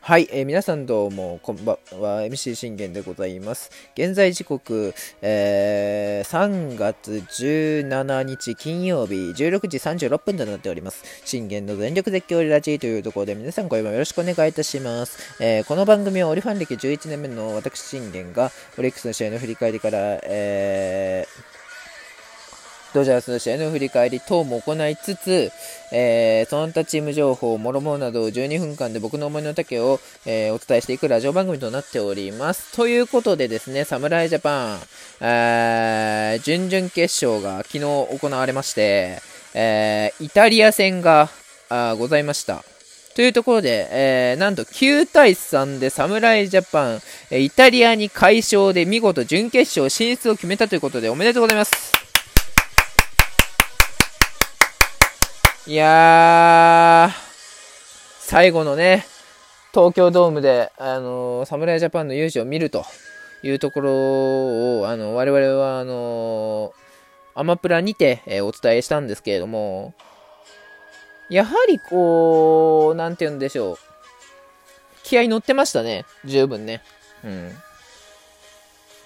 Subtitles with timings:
[0.00, 3.70] はい、えー、皆さんどうも、こんばんは、MC 信玄でございます。
[3.94, 11.04] 現在時刻、えー、3月17日金曜日、16時36分となっております。
[11.24, 15.42] 信玄の全力絶叫ラジーというところで皆さんご用よろしくお願いいたします。
[15.42, 21.51] えー、この番組はオリファン歴11年目の私信玄が、オリックスの試合の振り返りから、えー、
[22.92, 25.50] ドジャースの試合の振り返り等も行いつつ、
[25.92, 32.72] えー、その他チーム情報、もろもろなどを12分間で僕の思いの丈を、えー、お伝えしていくラジオ番組となっております。
[32.76, 34.78] ということでですね、侍ジャパン、
[35.20, 39.20] えー、準々決勝が昨日行われまして、
[39.54, 41.28] えー、イタリア戦が
[41.68, 42.64] あございました。
[43.14, 51.91] というところで、えー、なんと9対3で侍ジャパン、イタリアに快勝で見事準決勝進出を決めたということでおめでとうございます。
[55.64, 57.12] いやー、
[58.18, 59.06] 最後のね、
[59.72, 62.84] 東京ドームで、あのー、侍ジャパンの勇姿を見ると
[63.44, 69.94] いうところを、あの、我々は、あのー、アマプラにて、えー、お伝えしたんですけれども、
[71.30, 73.78] やはりこう、なんて言うんでしょう。
[75.04, 76.06] 気合乗ってましたね。
[76.24, 76.82] 十分ね。
[77.24, 77.52] うん。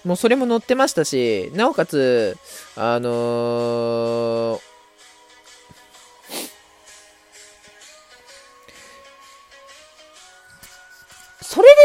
[0.05, 2.35] もうそれも乗ってましたし、なおかつ、
[2.75, 4.66] あのー、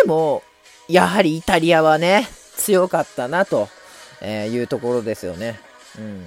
[0.04, 0.42] も、
[0.88, 3.68] やはりイタリアはね、強かったなと
[4.24, 5.60] いうところですよね。
[5.98, 6.26] うん。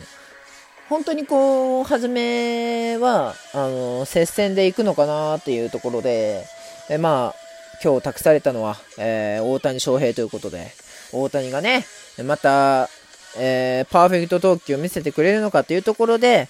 [0.89, 6.45] 本当にこう、初めは、あの、接戦で行くのかなっていうところで、
[6.87, 7.45] でまあ、
[7.83, 10.71] 今日託されたのは、えー、大谷翔平ということで、
[11.11, 11.85] 大谷がね、
[12.23, 12.89] また、
[13.37, 16.47] えー、パーフェクト投球を見せてくれるのかというところで、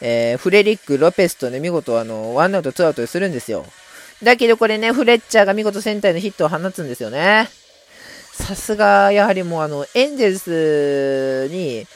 [0.00, 3.64] えー、フレリック、ロペスとね、見事あの、ワンアウト、ツーアウトするんですよ。
[4.22, 7.48] だけどこれね、フレッチャーが見事センターのヒットを放つんですよね。
[8.32, 11.86] さすが、やはりもうあの、エンゼルスに、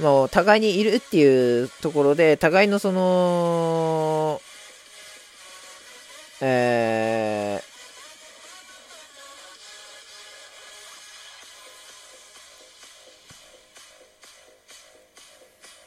[0.00, 4.40] もう互いにいるっていうところで、互いのその、
[6.40, 7.68] えー、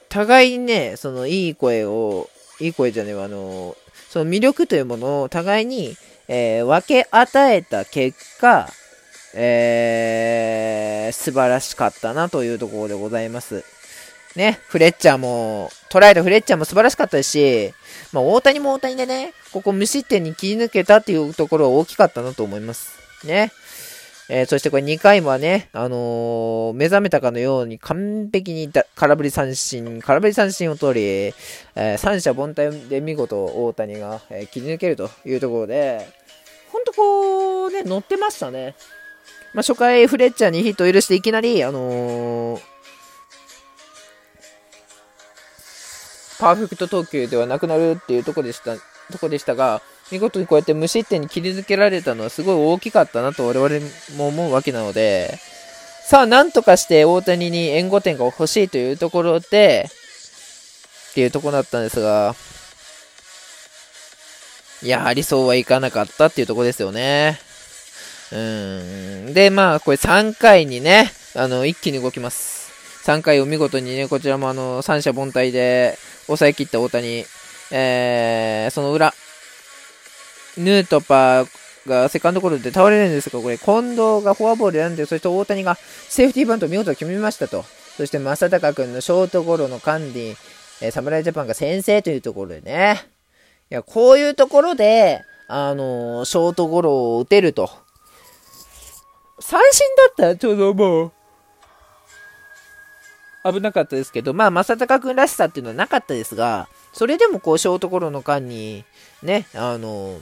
[0.09, 2.29] 互いにね、そのいい声を、
[2.59, 3.77] いい声じゃねえわ、あの、
[4.09, 5.95] その魅力というものを互いに、
[6.27, 8.69] えー、分け与えた結果、
[9.33, 13.63] えー、素晴らしかったなというところでございます。
[14.35, 17.73] ね、フレッチャーも、捉えたフレッチャーも素晴らしかったですし、
[18.13, 22.97] まあ、大谷も大谷でね、ここ無失点に切り抜けたっていうところは大きかったなと思います。
[23.25, 23.51] ね。
[24.33, 36.07] えー、そしてこれ2回もね、あのー、目覚めたかのように完璧に空振り三振、空振り三振を取り、えー、三者凡退で見事大谷が、え切り抜けるというところで、
[36.71, 38.75] ほんとこうね、乗ってましたね。
[39.53, 42.57] まあ、初回フレッチャーにヒットを許していきなり、あの
[46.39, 48.77] パーフェクト投球ではなくなるっていうとこでした、
[49.11, 49.81] とこでしたが、
[50.11, 53.85] 見事にこうやって無失点に切り抜けられたのはすごい大きかったなと我々
[54.17, 55.39] も思うわけなので、
[56.03, 59.89] さあ、なんとかして大谷に援護点が欲しいというところで、
[61.11, 62.35] っていうところだったんですが、
[64.83, 67.39] やはりそうはいかなかったっていうところですよね。
[68.31, 68.37] う
[69.29, 69.33] ん。
[69.33, 72.71] で、まあ、これ3回にね、あの、一気に動きます。
[73.05, 77.25] 3回を見事にね、こちらもあの、三者凡退で抑え切った大谷、
[77.71, 79.13] えー、その裏、
[80.57, 81.47] ヌートパー
[81.87, 87.65] がセカンドゴロで倒れるんですが、これ、近藤がフォアボール選んで、そして大谷がセーフティーバントを見事決めましたと。
[87.97, 90.35] そして、正隆君のショートゴロの間に、
[90.81, 93.01] えー、侍ジャパンが先制というところでね。
[93.69, 97.69] いや、こういうところで、あのー、ショートゴロを打てると。
[99.39, 100.23] 三振だった？
[100.27, 101.11] らちょうどもう、
[103.43, 108.85] 危なかったですけど、まあ、正隆君らしさっていうのはなかったですが、それでもこう、ショートゴロの間に、
[109.23, 110.19] ね、あの、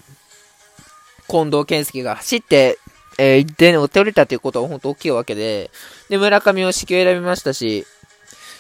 [1.28, 2.80] 近藤健介が走って、
[3.18, 5.72] えー、1点を取れたということは本当大きいわけで、
[6.10, 7.86] で、村上を指揮を選びましたし、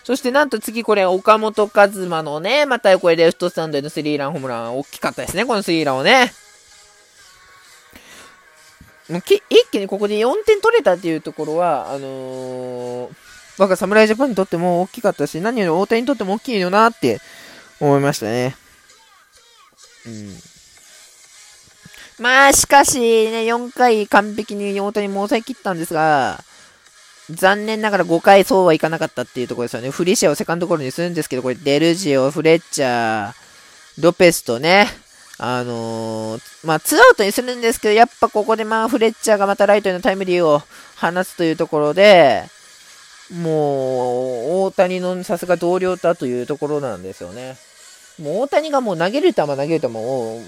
[0.03, 6.33] そしてなんと次これ、岡本和真のね、またこれレフトスタンドへのスリーランホームラン、大きかったですね、このスリーランをね。
[9.09, 9.41] もう一
[9.71, 13.09] 気にここで4点取れたっていうところは、あのー、
[13.59, 17.19] 我が侍ジャパンにとっても大きかったし、何より大谷にとっても大きいよなって
[17.81, 18.55] 思いましたね。
[20.07, 20.37] うん。
[22.23, 26.41] まあ、しかしね、4回完璧に大谷も抑え切ったんですが、
[27.29, 29.89] 残念ながら5回そうはいかなかったっていうところですよね。
[29.89, 33.33] フリシアをセカンドゴロにするんですけど、これデルジオ、フレッチャー、
[33.99, 34.87] ロペスとね、
[35.37, 40.59] あのー、まあ、ツーアウトにするんですけど、やっぱここでまあ、フレッチャーがまたライトへのタイムリーを
[40.99, 42.45] 放つというところで、
[43.31, 47.57] もう、大谷のさすが同僚だというところなんですよね。
[48.19, 49.89] もう大谷がもう投げる球投げる球を、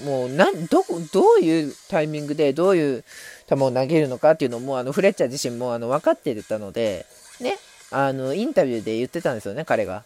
[0.04, 3.04] もうなんどこ、どういうタイミングでどういう
[3.48, 7.06] 球を投げるのかっていうのも、あのフレッチャー自身もあの分かってたので、
[7.40, 7.58] ね、
[7.90, 10.04] あのインタビューで言ってたんですよね、彼が。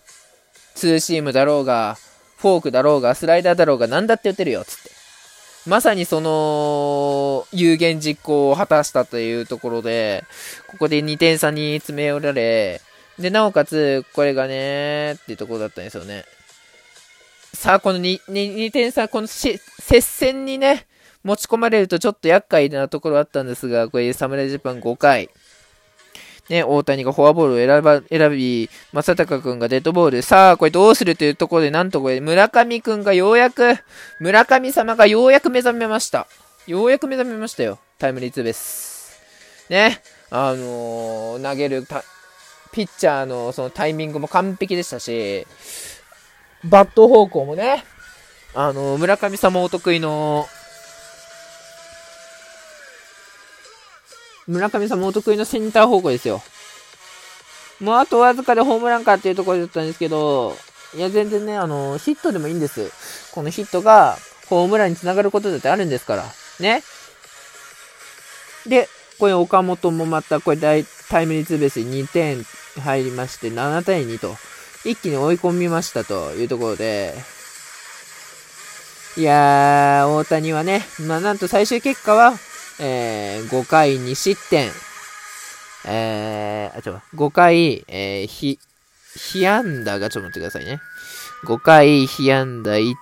[0.74, 1.96] ツーシームだろうが、
[2.36, 4.90] フォークだろうが、スライダーだろうが、何だって打てるよ、つって。
[5.66, 10.24] まさにその、有言実行を果たしたというところで、
[10.68, 12.80] ここで2点差に詰め寄られ、
[13.18, 16.24] で、なおかつ、これがね、っていうところだったんですよね。
[17.52, 19.58] さあ、この 2, 2, 2点差、この接
[20.00, 20.86] 戦にね、
[21.24, 25.30] 持ち込まれるとちょっと厄介なところあったんですが、これ、侍ジャパン5回。
[26.48, 30.22] ね、大谷がフォアボールを選ば選び、正隆君がデッドボール。
[30.22, 33.76] さあ、これどうするというところで、なんとこれ、村上君がようやく、
[34.20, 36.28] 村上様がようやく目覚めました。
[36.66, 37.78] ようやく目覚めましたよ。
[37.98, 39.20] タイムリーツーベース。
[39.68, 40.00] ね、
[40.30, 41.86] あのー、投げる
[42.72, 45.46] ピッチャーのそのタイミングも完璧でしたし、
[46.64, 47.84] バット方向もね、
[48.54, 50.46] あのー、村上様お得意の
[54.46, 56.42] 村上さんもお得意のセンター方向ですよ。
[57.80, 60.56] もうあとわずかでホームランかっていうところだったんですけど、
[60.94, 62.90] いや、全然ね、あの、ヒットでもいいんです。
[63.32, 64.16] このヒットが、
[64.48, 66.24] ホームランにつながることだってあるんですから。
[66.60, 66.82] ね。
[68.66, 68.88] で、
[69.18, 72.46] これ岡本もまた、これ大タイムリーツーベースに2点
[72.80, 74.36] 入りまして、7対2と、
[74.84, 77.14] 一気に追い込みましたというところで、
[79.16, 82.38] いやー、大谷はね、まあなんと最終結果は、
[82.78, 84.70] えー、5回2失点、
[85.86, 88.58] えー、あ、ちょ、5回、えー、ひ、
[89.16, 90.80] 被安打がちょっと待ってくださいね。
[91.44, 92.92] 5回、被安打1、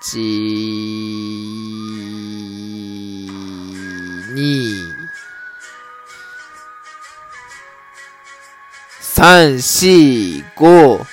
[4.34, 5.04] 2、
[9.00, 11.04] 3、4、5、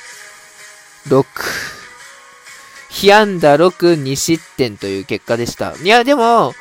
[1.08, 1.26] 6、
[2.90, 5.76] 被安打6、2失点という結果でした。
[5.78, 6.54] いや、でも、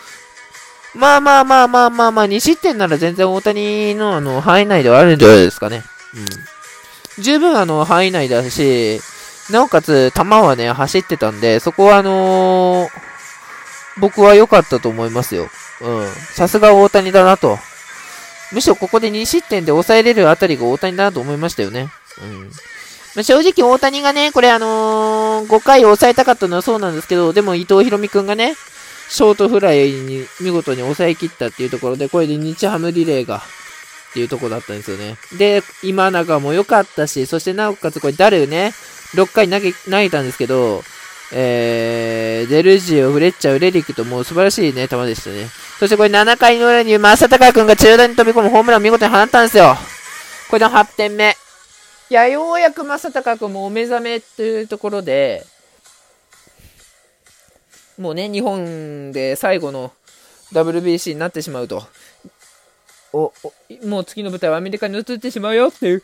[0.95, 5.85] まあまあまあまあまあまあ、2失点なら全然大谷のあの範囲内ではあるんじゃないですかね。
[6.15, 7.23] うん。
[7.23, 9.01] 十分あの範囲内だし、
[9.51, 12.89] なおかつ球はね、走ってたんで、そこはあのー、
[14.01, 15.49] 僕は良かったと思いますよ。
[15.81, 16.09] うん。
[16.35, 17.59] さすが大谷だなと。
[18.53, 21.89] むしろここで2失点で抑えれるあたりが大谷だなと思いましたよね。
[22.23, 22.51] うん。
[23.15, 28.55] まあ、正直大谷がね、これあのー、5回抑えたかったのはそうなんですけど、でも伊藤博美くんがね、
[29.11, 33.39] ショートフライに見事に抑え切ったっていうところで、これで日ハムリレーが、
[34.11, 35.17] っていうところだったんですよね。
[35.37, 38.73] で、今永も良かったし、そしてなおかつこれダルね、
[39.15, 40.83] 6回投げ、投げたんですけど、
[41.33, 45.49] えー、デルジオ、フレッチャー、レリックともう素晴らしいね、球でしたね。
[45.79, 49.77] そしてこれ7回の裏に正隆君が中段に飛び込むホームランを見事に放ったんですよ。
[50.51, 51.37] これで8点目。
[52.11, 55.47] いや、ようやく正隆君もお目覚めというところで、
[58.01, 59.93] もうね、日本で最後の
[60.55, 61.83] WBC になってしまうと。
[63.13, 66.03] お、おもう次の舞台はアメリカに移ってしまうよっていう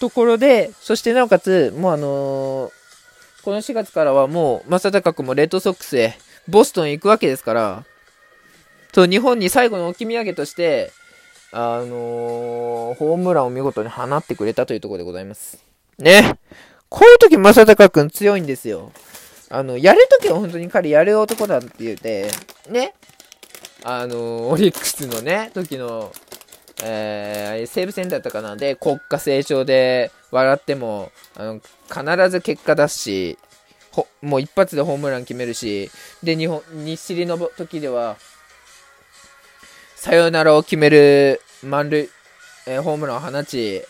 [0.00, 2.70] ところで、そしてなおかつ、もうあのー、
[3.44, 6.14] この4月からはもう、正隆君もレッドソックスへ、
[6.48, 7.84] ボストンへ行くわけですから、
[8.92, 10.90] と日本に最後の置き土産として、
[11.52, 15.62] あのー、ホームランを見事に放ってくれたというところでございます。
[15.98, 16.38] ね。
[16.92, 18.92] こういう時、正隆くん強いんですよ。
[19.48, 22.28] あの、やるときは本当に彼やる男だって言って、
[22.68, 22.92] ね。
[23.82, 26.12] あの、オリックスのね、時の、
[26.84, 33.38] えー、西武戦だったかなで、国家成長で笑っても、あの、必ず結果出すし、
[33.90, 35.90] ほ、もう一発でホームラン決めるし、
[36.22, 38.18] で、日本、日尻の時では、
[39.96, 42.10] サヨナラを決める満塁、
[42.66, 43.82] えー、ホームランを放ち、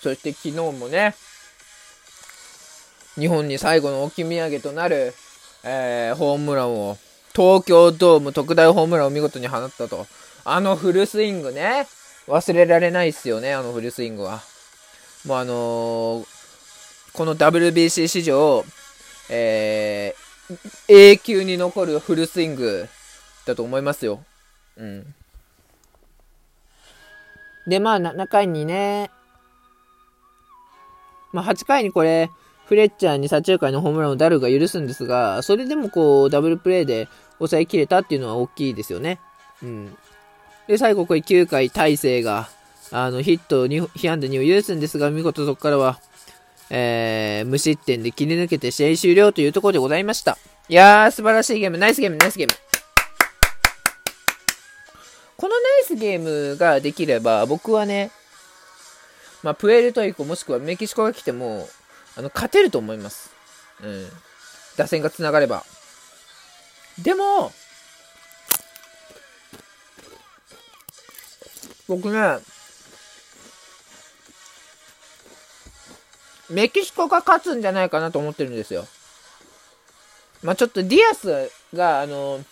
[0.00, 1.14] そして昨日もね、
[3.16, 5.14] 日本に最後の置き土産となる、
[5.64, 6.98] えー、ホームランを、
[7.34, 10.06] 東京ドーム特大ホームランを見事に放ったと。
[10.44, 11.86] あのフルスイングね。
[12.28, 14.42] 忘れられないっすよね、あのフルスイングは。
[15.24, 16.26] もうあのー、
[17.12, 18.64] この WBC 史上、
[19.30, 22.88] えー、永久に残るフルスイング
[23.46, 24.24] だと思いますよ。
[24.76, 25.14] うん。
[27.66, 29.10] で、まあ、7回にね、
[31.32, 32.30] まあ、8回にこれ、
[32.66, 39.20] フレッチャーに左中間のホームランをダルが許すんですが、それでもこう、ダブルプレーで抑えきれたっていうのは大きいですよね。
[39.62, 39.96] うん。
[40.66, 42.48] で、最後これ9回大勢が、
[42.90, 46.00] あの、ヒット2、被安打2を許すんですが、見事そこからは、
[46.70, 50.36] えー、無失点で切り抜けて試合終了というところでございました。
[50.68, 52.54] いやー、素晴らしいゲーム、ナイスゲーム、ナイスゲーム。
[55.36, 58.10] このナイスゲームができれば、僕はね、
[59.42, 61.68] まあ、プエルトリコもしくはメキシコが来ても、
[62.16, 63.30] あの、勝てると思います。
[63.82, 64.08] うん。
[64.76, 65.64] 打線が繋がれば。
[67.02, 67.52] でも、
[71.88, 72.38] 僕ね、
[76.48, 78.86] メキシコが勝つんじゃないかなと思ってるんですよ。
[80.42, 82.44] まあ、ちょっとディアスが、あの、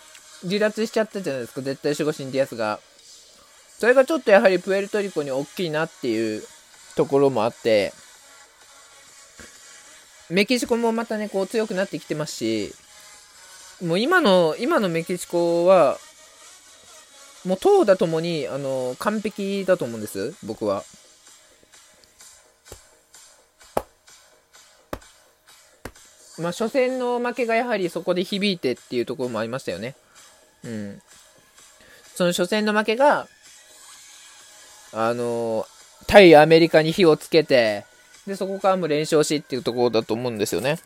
[0.42, 2.80] 離脱しちゃったじゃないですか、絶対守護神ディアスが。
[3.78, 6.44] それがちょっとやはりプエルトリコに大きいなっていう
[6.94, 7.92] ところもあって、
[10.30, 12.74] メキシコもまたね、こう強くなってきてますし、
[13.82, 15.98] もう今の、今のメキシコは、
[17.44, 20.84] もう投打ともに、あの、完璧だと思うんです、僕は。
[26.38, 29.94] まあ、初戦の負けがやはりそこで響いてっていうところもありましたよね。
[30.64, 31.02] うん。
[32.14, 33.28] その初戦の負けが、
[34.92, 35.66] あの、
[36.06, 37.84] 対アメリカに火をつけて、
[38.26, 40.78] で、そこからも連勝しっていうところだと思うんですよね。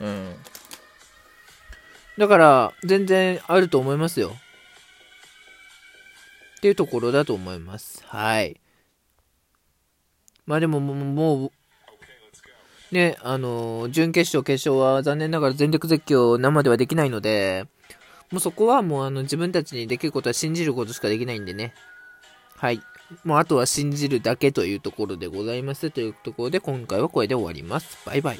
[0.00, 0.34] うん。
[2.18, 4.32] だから、全然あると思いますよ。
[6.58, 8.04] っていうところだと思います。
[8.06, 8.60] はい。
[10.46, 11.52] まあでも、もう、
[12.94, 17.66] ね、あのー、準決勝、決勝は残念ながら全力絶叫生ではできないので、
[18.30, 21.74] もうそこはもうあの自分たちにできることは信じることしかできないんでね。
[22.56, 22.82] はい。
[23.24, 25.90] もうあとは信じるだけというところでございます。
[25.90, 27.98] というところで今回はこれで終わります。
[28.06, 28.30] バイバイ。